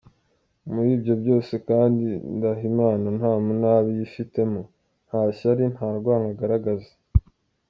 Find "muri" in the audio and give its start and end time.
0.73-0.89